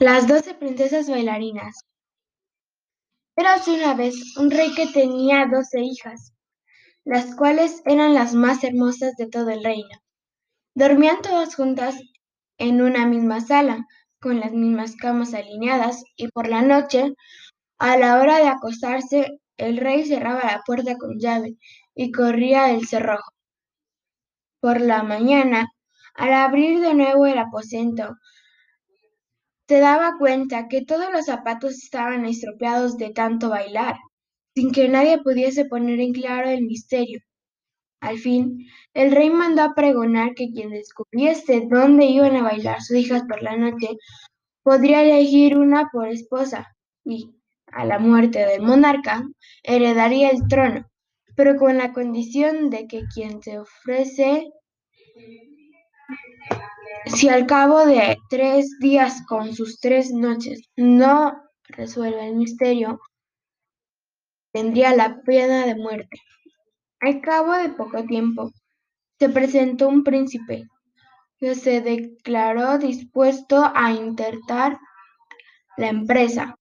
[0.00, 1.84] Las doce princesas bailarinas.
[3.36, 6.32] Érase una vez un rey que tenía doce hijas,
[7.04, 9.94] las cuales eran las más hermosas de todo el reino.
[10.74, 12.00] Dormían todas juntas
[12.56, 13.86] en una misma sala,
[14.22, 17.12] con las mismas camas alineadas, y por la noche,
[17.78, 21.58] a la hora de acostarse, el rey cerraba la puerta con llave
[21.94, 23.34] y corría el cerrojo.
[24.60, 25.68] Por la mañana,
[26.14, 28.16] al abrir de nuevo el aposento,
[29.70, 33.94] se daba cuenta que todos los zapatos estaban estropeados de tanto bailar,
[34.52, 37.20] sin que nadie pudiese poner en claro el misterio.
[38.00, 42.96] Al fin, el rey mandó a pregonar que quien descubriese dónde iban a bailar sus
[42.96, 43.90] hijas por la noche,
[44.64, 46.66] podría elegir una por esposa
[47.04, 47.30] y,
[47.68, 49.22] a la muerte del monarca,
[49.62, 50.84] heredaría el trono,
[51.36, 54.50] pero con la condición de que quien se ofrece
[57.06, 61.34] si al cabo de tres días con sus tres noches no
[61.64, 63.00] resuelve el misterio,
[64.52, 66.20] tendría la pena de muerte.
[67.00, 68.52] Al cabo de poco tiempo,
[69.18, 70.64] se presentó un príncipe
[71.38, 74.78] que se declaró dispuesto a intentar
[75.76, 76.56] la empresa.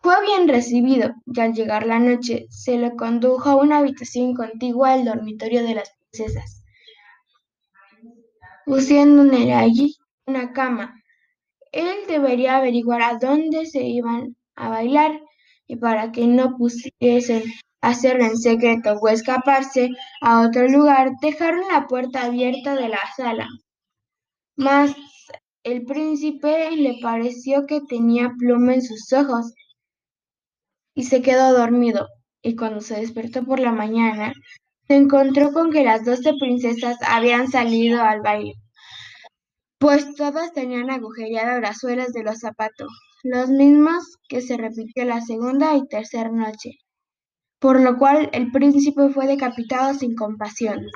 [0.00, 4.92] Fue bien recibido y al llegar la noche se le condujo a una habitación contigua
[4.92, 6.57] al dormitorio de las princesas
[8.68, 11.02] pusiéndole allí una cama.
[11.72, 15.20] Él debería averiguar a dónde se iban a bailar
[15.66, 17.44] y para que no pudiesen
[17.80, 23.48] hacerlo en secreto o escaparse a otro lugar, dejaron la puerta abierta de la sala.
[24.56, 24.94] Mas
[25.62, 29.54] el príncipe le pareció que tenía pluma en sus ojos
[30.94, 32.08] y se quedó dormido.
[32.42, 34.32] Y cuando se despertó por la mañana,
[34.88, 38.54] se encontró con que las doce princesas habían salido al baile,
[39.78, 42.88] pues todas tenían agujereadas las suelas de los zapatos,
[43.22, 46.78] los mismos que se repitió la segunda y tercera noche,
[47.60, 50.86] por lo cual el príncipe fue decapitado sin compasión.